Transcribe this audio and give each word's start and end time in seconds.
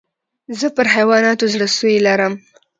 زه 0.59 0.67
پر 0.75 0.87
حیواناتو 0.95 1.45
زړه 1.53 1.67
سوى 1.77 1.97
لرم. 2.07 2.33